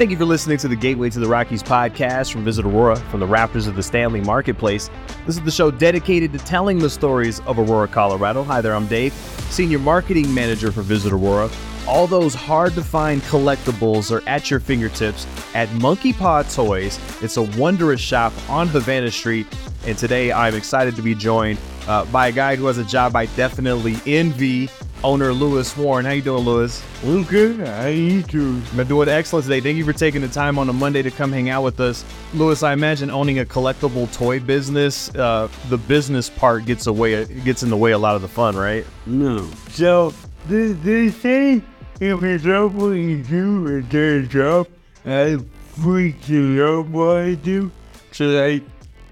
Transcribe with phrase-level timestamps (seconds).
[0.00, 3.20] Thank you for listening to the Gateway to the Rockies podcast from Visit Aurora from
[3.20, 4.88] the Raptors of the Stanley Marketplace.
[5.26, 8.42] This is the show dedicated to telling the stories of Aurora, Colorado.
[8.44, 9.12] Hi there, I'm Dave,
[9.50, 11.50] Senior Marketing Manager for Visit Aurora.
[11.86, 16.98] All those hard to find collectibles are at your fingertips at Monkey Paw Toys.
[17.20, 19.46] It's a wondrous shop on Havana Street.
[19.86, 23.16] And today I'm excited to be joined uh, by a guy who has a job
[23.16, 24.70] I definitely envy
[25.02, 26.04] owner Lewis Warren.
[26.04, 26.82] How you doing, Lewis?
[27.04, 27.66] I'm good.
[27.66, 28.62] How you doing?
[28.76, 29.60] I'm doing excellent today.
[29.60, 32.04] Thank you for taking the time on a Monday to come hang out with us,
[32.34, 32.62] Lewis.
[32.62, 37.70] I imagine owning a collectible toy business, uh, the business part gets away gets in
[37.70, 38.84] the way a lot of the fun, right?
[39.06, 39.48] No.
[39.70, 40.12] So
[40.48, 41.62] they, they say
[42.00, 44.68] if love what you do it's a job,
[45.04, 45.38] I
[45.76, 47.70] freaking love what I do.
[48.12, 48.62] So like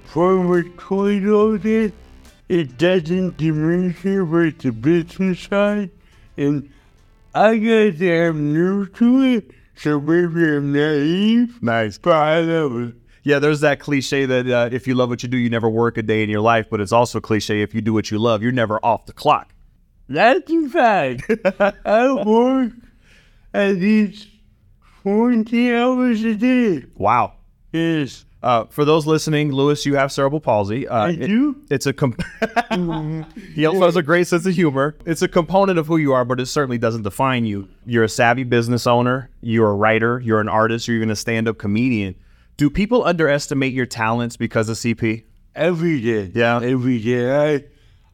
[0.07, 1.93] for a toy all this,
[2.49, 5.91] it doesn't diminish it with the business side.
[6.37, 6.71] And
[7.35, 11.99] I guess I'm new to it, so maybe I'm naive, Nice.
[11.99, 12.95] but I love it.
[13.25, 15.99] Yeah, there's that cliche that uh, if you love what you do, you never work
[15.99, 16.69] a day in your life.
[16.71, 19.53] But it's also cliche if you do what you love, you're never off the clock.
[20.09, 21.31] That's a fact.
[21.85, 22.73] I work
[23.53, 24.29] at least
[25.03, 26.85] 40 hours a day.
[26.97, 27.35] Wow.
[27.73, 30.87] Yes, Uh, for those listening, Lewis, you have cerebral palsy.
[30.87, 31.57] Uh, I it- do.
[31.71, 32.23] it's a comp-
[33.55, 34.97] he also has a great sense of humor.
[35.05, 37.69] It's a component of who you are, but it certainly doesn't define you.
[37.85, 39.31] You're a savvy business owner.
[39.41, 40.21] You're a writer.
[40.21, 40.87] You're an artist.
[40.87, 42.15] You're even a stand-up comedian.
[42.57, 45.25] Do people underestimate your talents because of CP?
[45.55, 46.31] Every day.
[46.35, 46.61] Yeah.
[46.63, 47.65] Every day.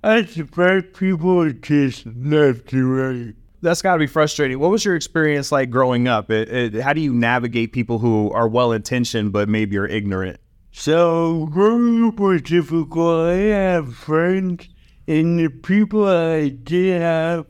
[0.02, 3.34] I, I surprise people just left and right.
[3.65, 4.59] That's got to be frustrating.
[4.59, 6.31] What was your experience like growing up?
[6.31, 10.39] It, it, how do you navigate people who are well-intentioned but maybe are ignorant?
[10.70, 13.29] So, growing up was difficult.
[13.29, 14.69] I have friends,
[15.09, 17.47] and the people I did have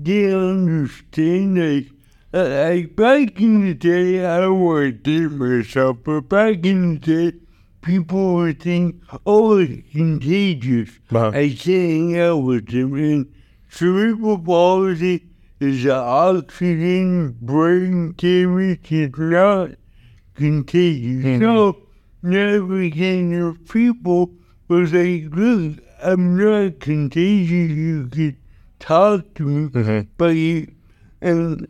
[0.00, 1.58] didn't understand.
[1.58, 1.92] Like,
[2.32, 7.36] like back in the day, I don't date myself, but back in the day,
[7.82, 10.98] people would think, oh, it's contagious.
[11.10, 11.28] Uh-huh.
[11.28, 12.94] I can't hang out with them.
[12.94, 13.34] And
[13.68, 15.26] cerebral palsy
[15.62, 18.90] is an oxygen brain damage.
[18.90, 19.70] It's not
[20.34, 21.40] contagious.
[21.40, 21.82] So,
[22.22, 24.32] navigating of people
[24.68, 27.70] was like, look, I'm not contagious.
[27.76, 28.36] You could
[28.78, 29.98] talk to mm-hmm.
[29.98, 30.72] me, but you,
[31.20, 31.68] and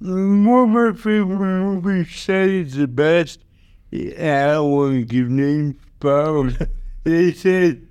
[0.00, 3.40] one of my favorite movies said it's the best.
[3.92, 6.68] I don't want to give names, but
[7.04, 7.86] they said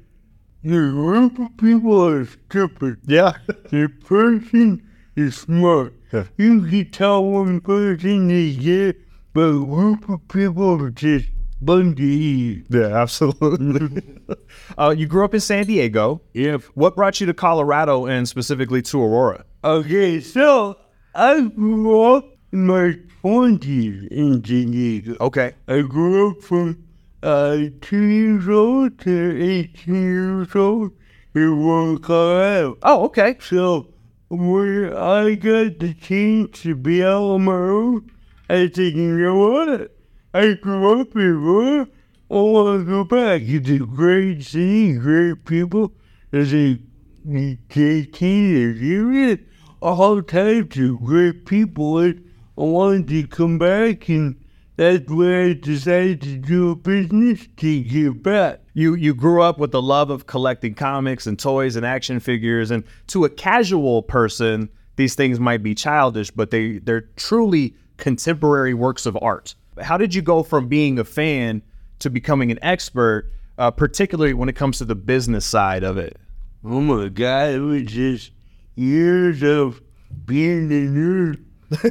[0.63, 2.97] the group of people are stupid.
[3.05, 3.33] Yeah.
[3.69, 4.81] The person
[5.15, 5.93] is smart.
[6.11, 6.25] Yeah.
[6.37, 8.95] You can tell one person is good,
[9.33, 11.27] but a group of people are just
[11.63, 12.67] bunch of idiots.
[12.69, 14.19] Yeah, absolutely.
[14.77, 16.21] uh, you grew up in San Diego.
[16.33, 16.63] Yep.
[16.73, 19.45] What brought you to Colorado and specifically to Aurora?
[19.63, 20.77] Okay, so
[21.15, 25.15] I grew up in my 20s in San Diego.
[25.21, 25.53] Okay.
[25.67, 26.83] I grew up from
[27.21, 30.91] uh, 2 years old to 18 years old
[31.33, 32.77] in Aurora, Colorado.
[32.83, 33.37] Oh, okay.
[33.39, 33.92] So
[34.29, 38.11] when I got the chance to be out on my own,
[38.49, 39.95] I said, you know what?
[40.33, 41.87] I grew up in Aurora.
[42.29, 43.41] Oh, I want to go back.
[43.43, 45.93] It's a great city, great people.
[46.31, 46.79] There's a
[47.23, 49.37] dedicated area,
[49.81, 52.03] all types of great people.
[52.03, 52.15] I
[52.55, 54.42] wanted to come back, and
[54.75, 58.61] that's where I decided to do a business to give back.
[58.73, 62.71] You you grew up with the love of collecting comics and toys and action figures,
[62.71, 68.73] and to a casual person, these things might be childish, but they they're truly contemporary
[68.73, 69.55] works of art.
[69.81, 71.61] How did you go from being a fan
[71.99, 76.17] to becoming an expert, uh, particularly when it comes to the business side of it?
[76.63, 78.31] Oh my god, it was just
[78.75, 79.81] years of
[80.25, 81.43] being a nerd.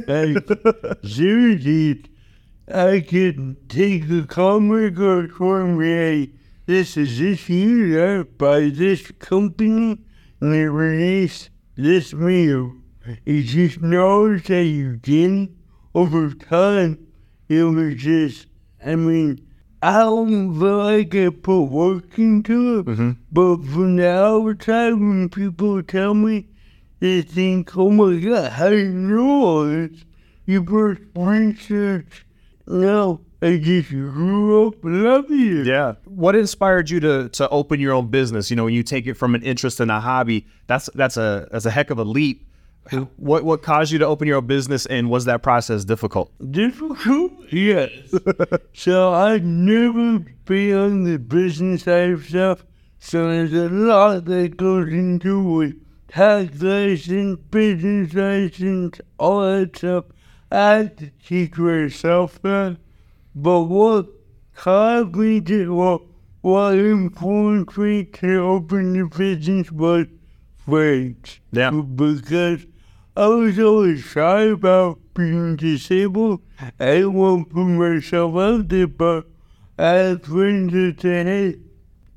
[0.07, 2.05] Like, seriously,
[2.67, 6.29] I could take a comic or me, hey,
[6.65, 9.99] this is this year by this company,
[10.39, 12.75] and they release this meal.
[13.25, 15.49] It just knows that you get
[15.93, 17.05] over time.
[17.49, 18.47] It was just,
[18.83, 19.45] I mean,
[19.81, 23.11] I don't feel like I put work into it, mm-hmm.
[23.29, 26.47] but from the outside, when people tell me,
[27.01, 30.05] they think, oh my god, how do you know all this?
[30.45, 32.25] You first research.
[32.65, 35.65] No, I just grew up loving it.
[35.65, 35.95] Yeah.
[36.05, 38.49] What inspired you to to open your own business?
[38.49, 41.47] You know, when you take it from an interest and a hobby, that's that's a
[41.51, 42.47] that's a heck of a leap.
[43.15, 46.31] What what caused you to open your own business, and was that process difficult?
[46.51, 47.31] Difficult?
[47.51, 47.91] Yes.
[48.73, 52.65] so I've never been on the business side of stuff.
[52.99, 55.75] So there's a lot that goes into it.
[56.07, 60.05] Tax license, business license, all that stuff.
[60.53, 62.77] I had to teach myself that.
[63.33, 64.05] But what
[65.15, 66.03] me to, what,
[66.41, 70.05] what influenced me to open the business was
[70.63, 71.39] friends.
[71.51, 71.71] Yeah.
[71.71, 72.67] Because
[73.17, 76.41] I was always shy about being disabled.
[76.59, 79.25] I didn't want to put myself out there, but
[79.79, 81.55] I had friends that said, hey,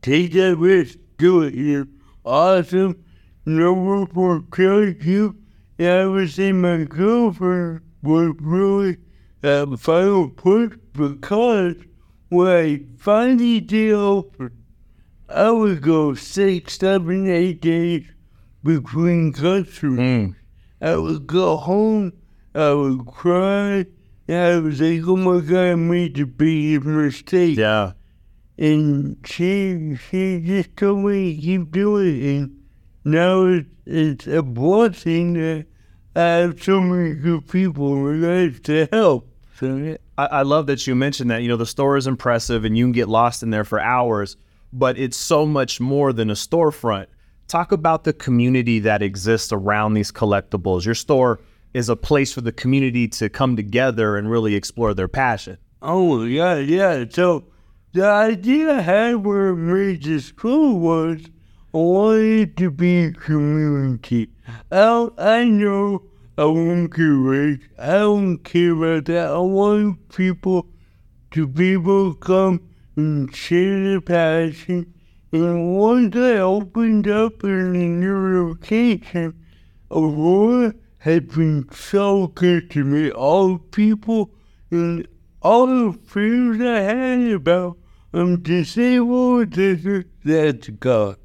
[0.02, 1.54] take that risk, do it.
[1.54, 1.88] You're
[2.22, 3.02] awesome.
[3.46, 5.36] No one will kill you.
[5.78, 8.98] And I would say my girlfriend was really
[9.42, 11.76] a final push because
[12.28, 14.50] when I finally did open,
[15.28, 18.06] I would go six, seven, eight days
[18.62, 19.98] between customers.
[19.98, 20.34] Mm.
[20.80, 22.12] I would go home,
[22.54, 23.86] I would cry,
[24.28, 27.58] and I was like, oh my God, I made the biggest mistake.
[27.58, 27.92] Yeah.
[28.58, 32.36] And she, she just told me to keep doing it.
[32.36, 32.62] And
[33.04, 35.66] now it's, it's a blessing that
[36.16, 39.28] I have so many good people life to help.
[39.60, 41.42] I, I love that you mentioned that.
[41.42, 44.38] You know, the store is impressive and you can get lost in there for hours,
[44.72, 47.08] but it's so much more than a storefront.
[47.48, 50.86] Talk about the community that exists around these collectibles.
[50.86, 51.38] Your store
[51.74, 55.58] is a place for the community to come together and really explore their passion.
[55.82, 57.04] Oh yeah, yeah.
[57.10, 57.44] So
[57.92, 61.20] the idea I had when I made the school was
[61.76, 64.30] wanted to be community.
[64.70, 66.02] I don't, I know
[66.38, 66.44] I
[66.88, 67.62] get rich.
[67.78, 69.28] I don't care about that.
[69.28, 70.66] I want people
[71.32, 74.92] to be able to come and share their passion.
[75.32, 79.34] And once I opened up in a new location,
[79.90, 83.10] Aurora had been so good to me.
[83.10, 84.30] All the people
[84.70, 85.06] and
[85.42, 87.78] all the fears I had about
[88.12, 91.16] I'm disabled, that's gone.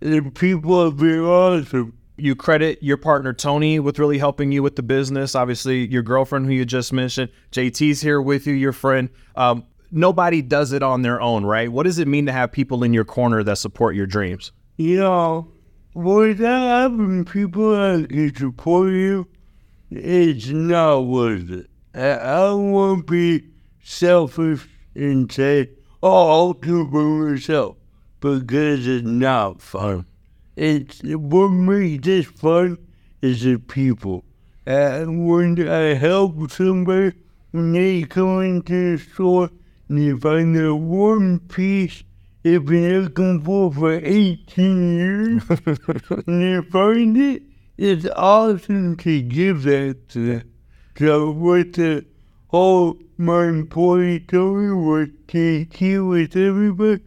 [0.00, 1.96] The people have been awesome.
[2.16, 5.34] You credit your partner Tony with really helping you with the business.
[5.34, 9.08] Obviously, your girlfriend, who you just mentioned, JT's here with you, your friend.
[9.34, 11.70] Um, nobody does it on their own, right?
[11.70, 14.52] What does it mean to have people in your corner that support your dreams?
[14.76, 15.52] You know,
[15.94, 19.28] without having people that support you,
[19.90, 21.70] it's not worth it.
[21.94, 23.48] I, I to be
[23.82, 25.70] selfish and say,
[26.02, 27.76] oh, I'll do it myself,
[28.24, 30.06] because it's not fun.
[30.56, 32.78] It's what makes this fun
[33.20, 34.24] is the people.
[34.64, 37.12] And when I help somebody,
[37.50, 39.50] when they come into the store
[39.88, 42.02] and they find their one piece
[42.42, 45.42] they've been looking for for 18 years,
[46.26, 47.42] and they find it,
[47.76, 50.52] it's awesome to give that to them.
[50.98, 52.06] So what the
[52.54, 57.02] whole my employee told me was deal with everybody,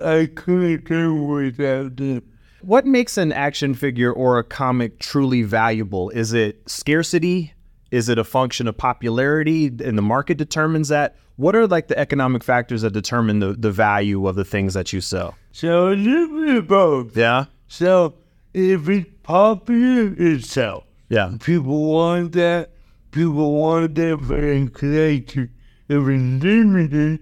[0.00, 2.22] I couldn't do without them.
[2.60, 6.10] What makes an action figure or a comic truly valuable?
[6.10, 7.54] Is it scarcity?
[7.90, 11.16] Is it a function of popularity and the market determines that?
[11.34, 14.92] What are like the economic factors that determine the, the value of the things that
[14.92, 15.34] you sell?
[15.50, 17.16] So a little bit both.
[17.16, 17.46] Yeah.
[17.66, 18.14] So
[18.54, 20.84] if it's popular, it sells.
[21.08, 21.32] Yeah.
[21.40, 22.70] People want that.
[23.10, 25.50] People want that for a collection.
[25.88, 27.20] If it's limited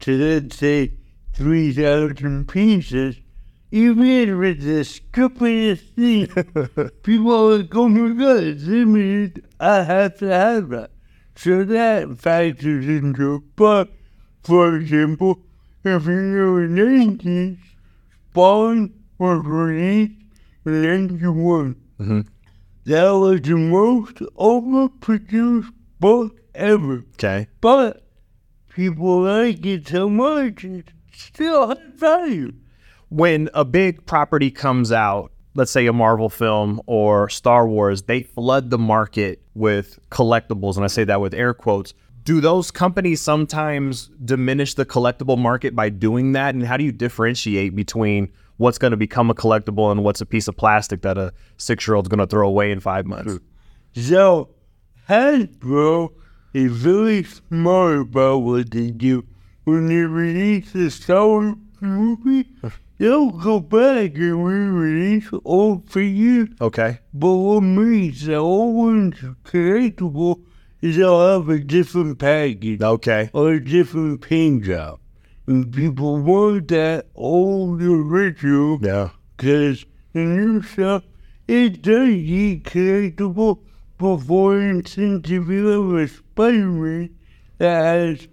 [0.00, 0.92] to, let's say,
[1.34, 3.16] 3,000 pieces,
[3.70, 6.26] even if it's the stupidest thing,
[7.02, 9.44] people are like, oh my god, it's limited.
[9.60, 10.90] I have to have that.
[11.36, 13.42] So that factors into it.
[13.54, 13.90] But,
[14.42, 15.38] for example,
[15.84, 17.58] if you the 80s,
[18.30, 20.12] Spawn was released
[20.64, 21.76] in 91.
[22.00, 22.26] Mhm.
[22.88, 27.04] That was the most overproduced book ever.
[27.16, 27.46] Okay.
[27.60, 28.02] But
[28.70, 32.54] people like it so much, it still has value.
[33.10, 38.22] When a big property comes out, let's say a Marvel film or Star Wars, they
[38.22, 40.76] flood the market with collectibles.
[40.76, 41.92] And I say that with air quotes.
[42.24, 46.54] Do those companies sometimes diminish the collectible market by doing that?
[46.54, 50.26] And how do you differentiate between what's going to become a collectible and what's a
[50.26, 53.38] piece of plastic that a six year old's going to throw away in five months?
[53.94, 54.50] So
[55.08, 56.12] Hasbro
[56.54, 59.24] is very smart about what they do.
[59.64, 62.48] When they release a Star Wars movie,
[62.98, 66.48] they'll go back and re-release old figures.
[66.60, 66.98] Okay.
[67.14, 70.42] But what makes the old ones collectible
[70.80, 73.30] is they'll have a different package Okay.
[73.32, 75.00] or a different paint job.
[75.48, 79.08] And people want that old original Yeah.
[79.36, 81.04] because the new stuff,
[81.48, 83.60] it does get collectible.
[83.96, 87.10] But for instance, if you have a Spider-Man
[87.56, 88.28] that has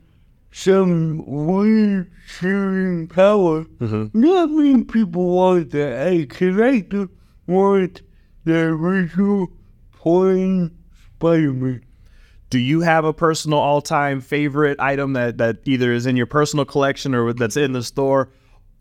[0.52, 4.20] some weird shooting power, Mm-hmm.
[4.22, 6.08] that means people want that.
[6.08, 7.08] A collector
[7.48, 8.02] wants
[8.44, 9.54] the original
[9.94, 10.72] plain
[11.16, 11.85] Spider-Man.
[12.56, 16.64] Do you have a personal all-time favorite item that that either is in your personal
[16.64, 18.30] collection or that's in the store?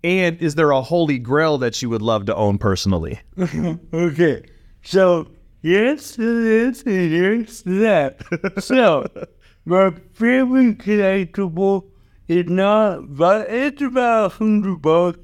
[0.04, 3.18] And is there a holy grail that you would love to own personally?
[3.92, 4.44] okay,
[4.84, 5.26] so
[5.62, 8.62] yes, yes, yes, that.
[8.62, 9.08] so
[9.64, 11.86] my favorite collectible
[12.28, 15.18] is not, but it's about a hundred bucks.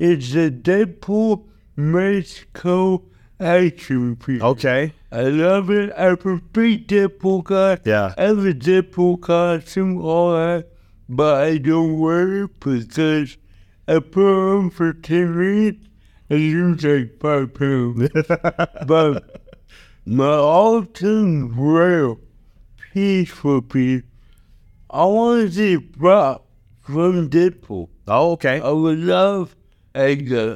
[0.00, 1.44] It's the Deadpool
[1.78, 3.04] Mezco
[3.38, 4.44] action figure.
[4.44, 4.92] Okay.
[5.12, 5.92] I love it.
[5.94, 6.16] A
[6.52, 7.80] big Deadpool.
[7.84, 8.14] Yeah.
[8.16, 10.68] I have a Deadpool costume, all that,
[11.06, 13.36] but I don't wear it because
[13.86, 15.86] I put on for 10 minutes
[16.30, 18.08] and lose like 5 pounds.
[18.86, 19.42] but
[20.06, 22.18] my all-time real
[22.94, 24.04] peaceful piece,
[24.88, 26.42] I want to see Brock
[26.80, 27.90] from Deadpool.
[28.08, 28.62] Oh, okay.
[28.62, 29.54] I would love
[29.94, 30.12] a,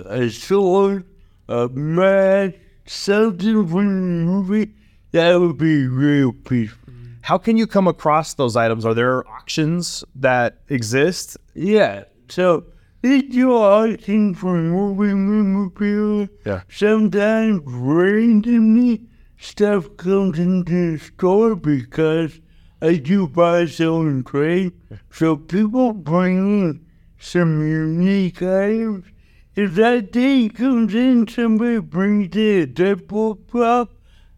[0.08, 1.04] a sword,
[1.46, 2.54] a mask,
[2.86, 4.72] something from the movie
[5.12, 6.92] that would be real peaceful.
[7.22, 8.84] How can you come across those items?
[8.84, 11.36] Are there auctions that exist?
[11.54, 12.64] Yeah, so
[13.02, 16.60] if you're asking for movie memorabilia, Yeah.
[16.68, 19.02] sometimes randomly
[19.38, 22.40] stuff comes into the store because
[22.80, 24.72] I do buy, sell, and trade.
[25.10, 26.80] So people bring in
[27.18, 29.06] some unique items.
[29.56, 33.90] If that day comes in, somebody brings in a Deadpool prop,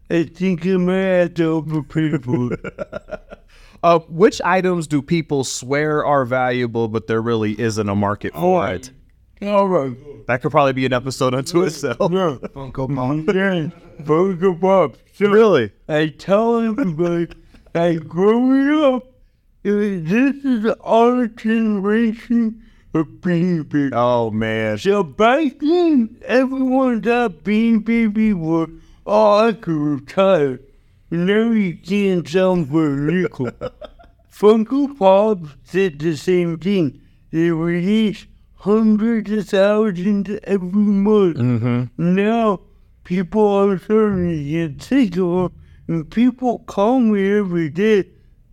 [0.09, 2.51] I think I might have to overpay people.
[3.81, 8.67] Uh, which items do people swear are valuable, but there really isn't a market for
[8.67, 8.91] it?
[9.41, 10.27] All right.
[10.27, 12.11] That could probably be an episode unto itself.
[12.11, 12.35] No.
[12.39, 13.33] Funko Pop.
[13.33, 13.71] Yes,
[14.05, 14.97] Funko Pop.
[15.13, 15.71] So Really?
[15.87, 17.27] I tell everybody
[17.71, 19.07] that growing up,
[19.63, 23.91] this is our generation of Bean Baby.
[23.93, 24.77] Oh man.
[24.77, 28.67] So back then, everyone thought Bean Baby were,
[29.05, 30.59] oh, I could retire.
[31.11, 33.51] Now you can't sell them for a nickel.
[34.31, 35.39] Funko Pop
[35.71, 37.01] did the same thing.
[37.31, 41.37] They release hundreds of thousands every month.
[41.37, 42.15] Mm-hmm.
[42.15, 42.61] Now
[43.03, 45.51] people are starting to get sick of
[45.87, 48.05] and people call me every day,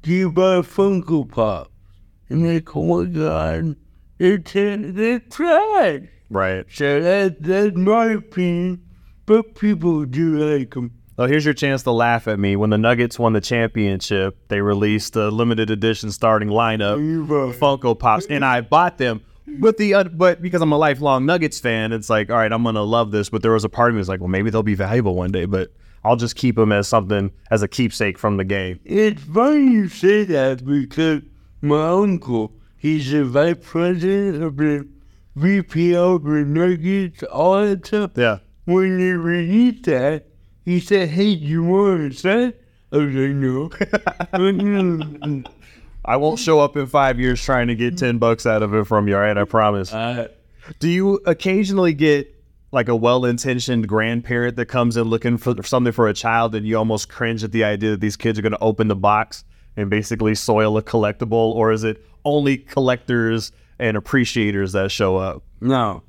[0.03, 1.71] do you buy Funko Pop?
[2.31, 3.77] And they go, oh my God,
[4.19, 6.03] they're, t- they're trash.
[6.31, 6.65] Right.
[6.71, 8.85] So that, that's my opinion,
[9.27, 10.93] but people do like them.
[11.19, 12.57] Oh, here's your chance to laugh at me.
[12.57, 16.99] When the Nuggets won the championship, they released a limited edition starting lineup,
[17.59, 19.23] Funko Pops, and I bought them.
[19.47, 22.65] But the uh, but because I'm a lifelong Nuggets fan, it's like, all right, I'm
[22.65, 23.31] gonna love this.
[23.31, 25.31] But there was a part of me was like, well, maybe they'll be valuable one
[25.31, 25.47] day.
[25.47, 25.73] But
[26.05, 28.81] I'll just keep them as something as a keepsake from the game.
[28.85, 31.23] It's funny you say that because
[31.63, 34.87] my uncle, he's the vice president of the
[35.37, 38.13] VPL, the Nuggets, all that stuff.
[38.15, 38.39] Yeah.
[38.65, 40.27] When they released that,
[40.65, 42.61] he said, hey, you want a set?
[42.93, 43.71] I was like, no.
[46.05, 48.87] I won't show up in five years trying to get ten bucks out of it
[48.87, 49.17] from you.
[49.17, 49.93] All right, I promise.
[49.93, 50.29] uh,
[50.79, 52.33] Do you occasionally get
[52.73, 56.77] like a well-intentioned grandparent that comes in looking for something for a child, and you
[56.77, 59.45] almost cringe at the idea that these kids are going to open the box
[59.77, 65.43] and basically soil a collectible, or is it only collectors and appreciators that show up?
[65.61, 66.03] no.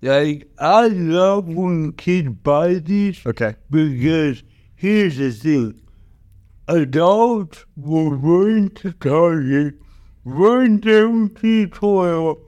[0.00, 3.56] Like, I love when kids buy these Okay.
[3.68, 4.44] because
[4.76, 5.80] here's the thing.
[6.68, 9.74] Adults will run to Target,
[10.24, 12.38] run down to the toilet,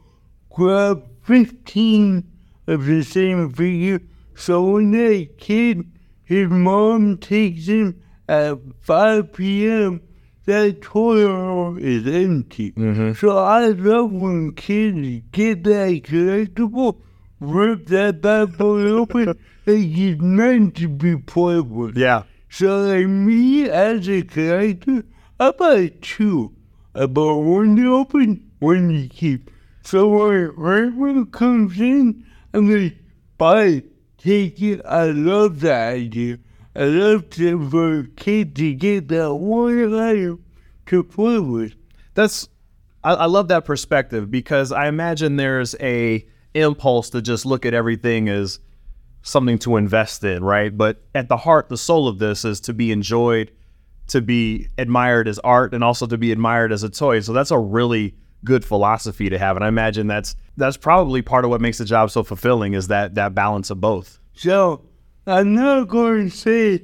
[0.51, 2.23] grab 15
[2.69, 4.01] of the same figure,
[4.37, 5.91] so when that kid,
[6.23, 10.01] his mom takes him at 5 p.m.,
[10.47, 12.73] that toilet is empty.
[12.73, 13.13] Mm-hmm.
[13.13, 17.01] So I love when kids get that collectible,
[17.41, 21.97] rip that bad boy open, like it's meant to be played with.
[21.97, 22.25] Yeah.
[22.49, 25.05] So like me as a collector,
[25.39, 26.53] I buy two.
[26.95, 29.51] I buy one to open, one to keep.
[29.83, 32.93] So when right when it comes in, I'm gonna
[33.39, 33.85] buy it,
[34.19, 34.81] take it.
[34.85, 36.39] I love that idea.
[36.75, 40.45] I love to for a kid to get that one item
[40.87, 41.75] to play with.
[42.15, 42.49] That's
[43.03, 47.75] I, I love that perspective because I imagine there's a impulse to just look at
[47.75, 48.61] everything as
[49.23, 50.77] something to invest in, right?
[50.77, 53.53] But at the heart, the soul of this is to be enjoyed,
[54.09, 57.21] to be admired as art, and also to be admired as a toy.
[57.21, 61.45] So that's a really good philosophy to have, and I imagine that's that's probably part
[61.45, 64.19] of what makes the job so fulfilling is that that balance of both.
[64.35, 64.87] So
[65.31, 66.83] I'm not going to say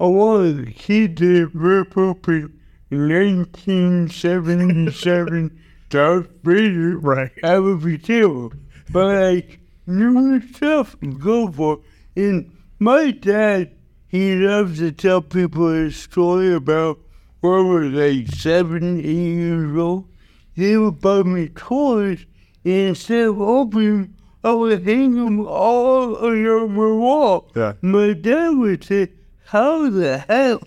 [0.00, 1.96] I want a kid to up
[2.26, 2.48] a
[2.90, 5.60] 1977
[5.90, 6.98] Darth Vader.
[6.98, 7.30] Right.
[7.42, 8.52] That would be terrible.
[8.90, 11.82] But like new stuff to go for.
[12.16, 13.70] And my dad,
[14.08, 16.98] he loves to tell people a story about
[17.42, 20.08] when I was like seven, eight years old,
[20.56, 22.26] they would buy me toys,
[22.64, 24.13] and instead of opening,
[24.44, 27.50] I would hang them all around my wall.
[27.56, 27.72] Yeah.
[27.80, 29.08] My dad would say,
[29.46, 30.60] How the hell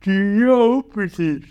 [0.00, 1.44] do you open this?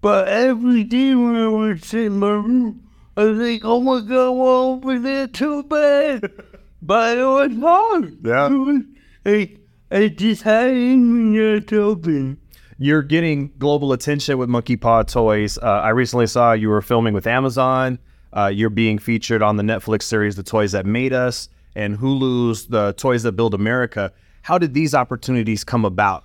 [0.00, 4.00] But every day when I would sit in my room, I was like, Oh my
[4.00, 6.30] god, I want to open that too bad.
[6.82, 8.18] but it was hard.
[8.24, 8.46] Yeah.
[8.46, 8.82] It was
[9.24, 9.58] like,
[9.90, 12.38] I just had it in me not to open.
[12.78, 15.58] You're getting global attention with Monkey Paw Toys.
[15.58, 17.98] Uh, I recently saw you were filming with Amazon.
[18.32, 22.66] Uh, you're being featured on the Netflix series The Toys That Made Us and Hulu's
[22.66, 24.12] The Toys That Built America.
[24.42, 26.24] How did these opportunities come about?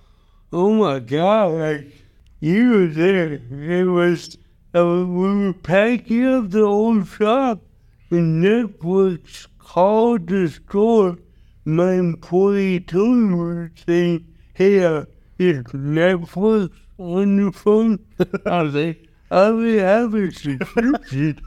[0.52, 1.92] Oh my god, like
[2.40, 3.34] you were there.
[3.50, 4.36] It was
[4.74, 7.60] uh, we were packing up the old shop
[8.10, 11.16] and Netflix called the store.
[11.64, 15.06] My employee told me saying, Hey, uh,
[15.38, 17.98] is Netflix on the phone?
[18.46, 21.40] I was like, I already have a subscription.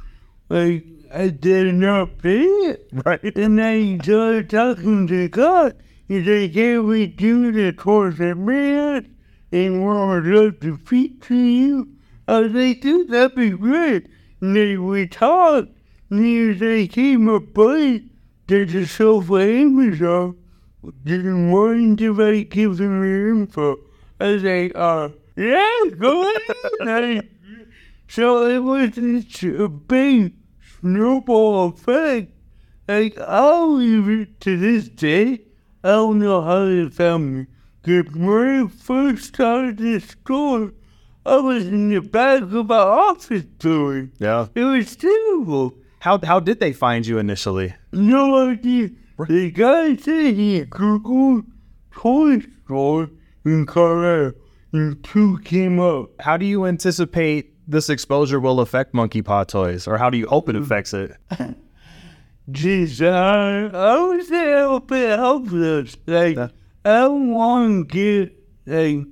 [0.50, 2.90] Like I did not pay it.
[3.06, 3.36] Right.
[3.38, 5.76] And I started talking to God.
[6.08, 9.16] He's like, can we do the course of man?
[9.52, 11.90] And we would love to feature you.
[12.28, 14.08] I was like, dude, that'd be great.
[14.42, 15.70] And then we talked.
[16.10, 18.10] And he was like, hey, my buddy,
[18.48, 20.38] there's a show for Amazon.
[21.04, 23.78] Didn't want to like give them your info.
[24.20, 26.34] I was like, uh, yeah, go
[26.80, 27.30] ahead.
[28.08, 30.34] So it was this a big
[30.80, 32.32] snowball effect.
[32.88, 35.42] Like, I'll even to this day,
[35.84, 37.46] I don't know how they found me.
[37.82, 40.72] Because when I first started this store,
[41.26, 44.14] I was in the back of my office building.
[44.20, 44.48] Yeah.
[44.56, 45.74] It was terrible.
[46.00, 47.74] How, how did they find you initially?
[47.92, 48.92] No idea.
[49.28, 51.46] The guy said he Googled
[51.92, 53.10] toy store
[53.44, 54.38] in Colorado,
[54.72, 56.12] and two came up.
[56.22, 60.28] How do you anticipate this exposure will affect Monkey Paw Toys, or how do you
[60.28, 61.16] hope it affects it?
[62.52, 65.98] Jeez, I, I would say help it helpless.
[66.06, 66.48] Like, Yeah.
[66.86, 68.34] I don't want to get,
[68.66, 69.06] like.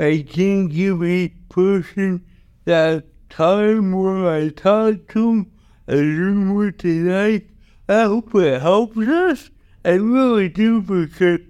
[0.00, 2.24] I can't give each person
[2.64, 5.46] that time where I talk to
[5.86, 7.44] learn what they.
[7.88, 9.50] I hope it helps us.
[9.84, 11.40] I really do because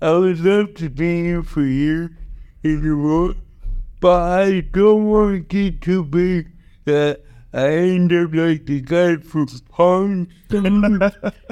[0.00, 2.10] I would love to be here for years
[2.62, 3.36] in the world.
[4.02, 6.44] But I don't want it to be
[6.86, 7.20] that
[7.54, 10.64] I end up like the guy from Pawn Stars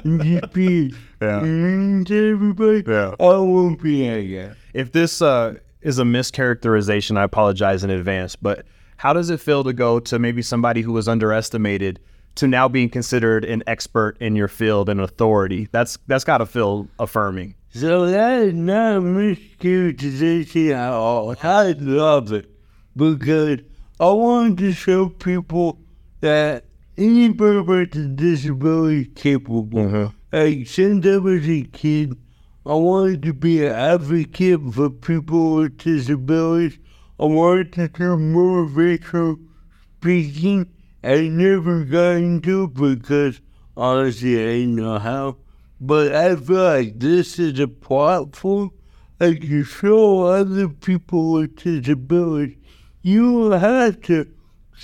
[0.02, 1.40] and just be Yeah.
[1.42, 2.82] mean everybody.
[2.86, 3.14] Yeah.
[3.20, 4.56] I won't be that.
[4.74, 8.34] If this uh, is a mischaracterization, I apologize in advance.
[8.34, 12.00] But how does it feel to go to maybe somebody who was underestimated
[12.34, 15.68] to now being considered an expert in your field and authority?
[15.70, 17.54] That's that's got to feel affirming.
[17.72, 21.36] So that is not a mischaracterization at all.
[21.40, 22.50] I love it
[22.96, 23.60] because
[24.00, 25.78] I wanted to show people
[26.20, 26.64] that
[26.98, 29.66] anybody with a disability is capable.
[29.66, 30.36] Mm-hmm.
[30.36, 32.16] Like since I was a kid,
[32.66, 36.76] I wanted to be an advocate for people with disabilities.
[37.20, 39.38] I wanted to do motivational
[39.98, 40.68] speaking.
[41.04, 43.40] I never got into it because
[43.76, 45.36] honestly I didn't know how.
[45.80, 48.72] But I feel like this is a platform
[49.18, 52.56] I can show other people with disabilities.
[53.02, 54.26] You have to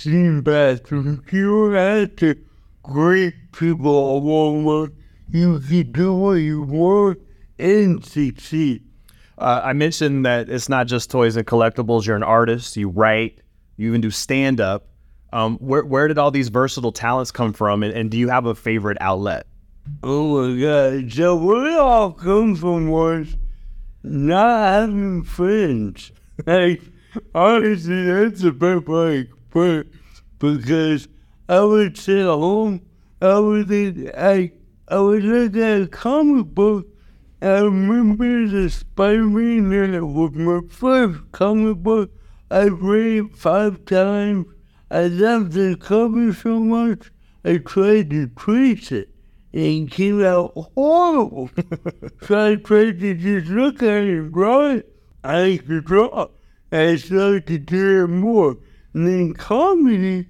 [0.01, 1.21] clean bathrooms.
[1.31, 2.35] You have to
[2.83, 4.91] greet people along with
[5.29, 7.19] you can do what you want
[7.59, 8.83] and succeed.
[9.37, 12.05] Uh, I mentioned that it's not just toys and collectibles.
[12.05, 12.77] You're an artist.
[12.77, 13.41] You write.
[13.75, 14.87] You even do stand up.
[15.33, 18.45] Um, where where did all these versatile talents come from, and, and do you have
[18.45, 19.45] a favorite outlet?
[20.03, 21.11] Oh my god.
[21.11, 23.35] So where it all come from was
[24.03, 26.11] not having friends.
[26.45, 26.81] Like
[27.33, 29.87] honestly that's a bit like but
[30.37, 31.07] because
[31.49, 32.81] I would sit home,
[33.19, 33.71] I would
[34.15, 34.51] I
[34.87, 36.85] I would look at a comic book
[37.39, 42.09] I remember the Spider-Man that was my first comic book.
[42.49, 44.47] I read it five times.
[44.89, 47.11] I loved the cover so much,
[47.45, 49.09] I tried to trace it.
[49.53, 51.49] And came out horrible.
[52.21, 54.93] so I tried to just look at it and draw it.
[55.23, 56.27] I could draw.
[56.71, 58.57] And I started to do it more.
[58.93, 60.27] And then comedy,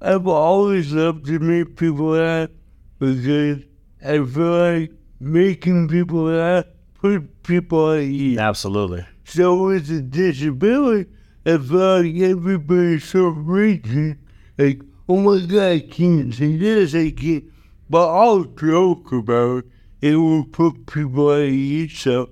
[0.00, 2.50] I've always loved to make people laugh
[2.98, 3.62] because
[4.04, 6.64] I feel like making people laugh
[7.00, 8.38] put people at ease.
[8.38, 9.06] Absolutely.
[9.24, 11.10] So with a disability,
[11.46, 14.18] I feel like everybody's so rigid.
[14.58, 17.44] Like, oh my God, I can't say this, I can't.
[17.90, 19.64] But I'll joke about it.
[20.00, 21.98] It will put people at ease.
[21.98, 22.30] So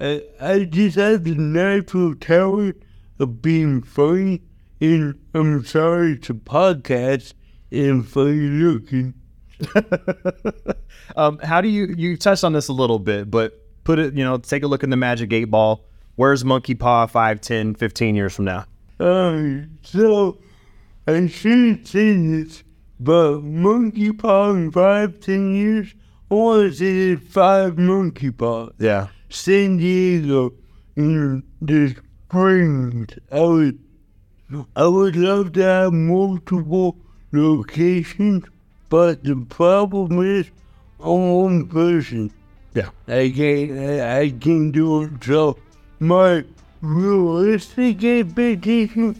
[0.00, 2.82] I, I just have the natural talent
[3.18, 4.40] of being funny,
[4.80, 7.34] and I'm sorry to podcast
[7.72, 9.14] and funny looking.
[11.16, 14.24] um, how do you you touched on this a little bit, but put it, you
[14.24, 15.84] know, take a look in the Magic Eight Ball.
[16.16, 18.64] Where's Monkey Paw 5, 10, 15 years from now?
[18.98, 20.38] Uh, so
[21.06, 22.62] I shouldn't say this,
[23.00, 25.94] but Monkey Paw in five, ten years,
[26.30, 28.72] I want to say five Monkey Paws.
[28.78, 29.08] Yeah.
[29.30, 30.52] San Diego
[30.96, 31.96] in the
[32.28, 33.08] spring.
[33.32, 33.78] I would,
[34.76, 36.98] I would love to have multiple
[37.32, 38.44] locations,
[38.90, 40.50] but the problem is
[41.02, 42.30] I'm one person.
[42.74, 42.90] Yeah.
[43.08, 45.24] I can't, I, I can't do it.
[45.24, 45.56] So
[46.00, 46.44] my
[46.82, 49.18] realistic expectation,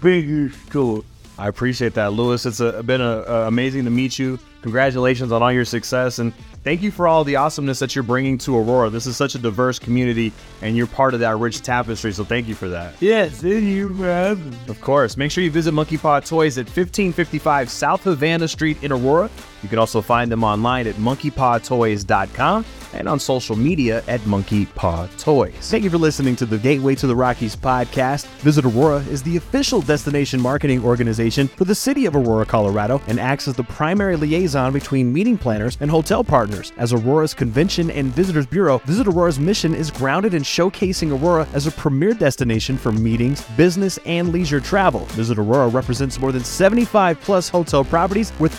[0.00, 1.02] bigger store.
[1.40, 2.44] I appreciate that, Lewis.
[2.44, 4.38] It's a, been a, a amazing to meet you.
[4.60, 8.36] Congratulations on all your success, and thank you for all the awesomeness that you're bringing
[8.38, 8.90] to Aurora.
[8.90, 12.12] This is such a diverse community, and you're part of that rich tapestry.
[12.12, 12.94] So thank you for that.
[13.00, 14.38] Yes, thank you for.
[14.70, 15.16] Of course.
[15.16, 19.30] Make sure you visit Monkey Paw Toys at 1555 South Havana Street in Aurora.
[19.62, 25.06] You can also find them online at monkeypawtoys.com and on social media at Monkey Paw
[25.18, 25.54] Toys.
[25.70, 28.26] Thank you for listening to the Gateway to the Rockies podcast.
[28.40, 33.20] Visit Aurora is the official destination marketing organization for the city of Aurora, Colorado, and
[33.20, 36.72] acts as the primary liaison between meeting planners and hotel partners.
[36.76, 41.66] As Aurora's Convention and Visitors Bureau, Visit Aurora's mission is grounded in showcasing Aurora as
[41.66, 45.00] a premier destination for meetings, business, and leisure travel.
[45.10, 48.54] Visit Aurora represents more than 75 plus hotel properties with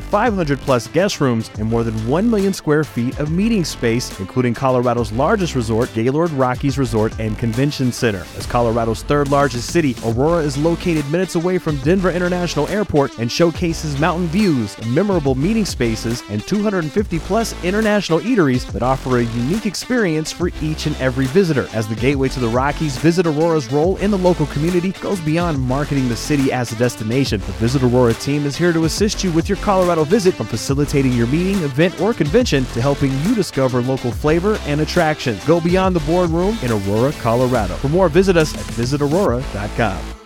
[0.00, 4.54] 13,500 plus guest rooms and more than 1 million square feet of meeting space, including
[4.54, 8.24] Colorado's largest resort, Gaylord Rockies Resort and Convention Center.
[8.36, 13.30] As Colorado's third largest city, Aurora is located minutes away from Denver International Airport and
[13.30, 19.66] showcases mountain views, memorable meeting spaces, and 250 plus international eateries that offer a unique
[19.66, 21.68] experience for each and every visitor.
[21.72, 25.60] As the gateway to the Rockies, Visit Aurora's role in the local community goes beyond
[25.60, 27.40] marketing the city as a destination.
[27.40, 31.12] The Visit Aurora team is here to assist you with your Colorado visit from facilitating
[31.12, 35.44] your meeting, event, or convention to helping you discover local flavor and attractions.
[35.44, 37.74] Go beyond the boardroom in Aurora, Colorado.
[37.76, 40.23] For more, visit us at visitaurora.com.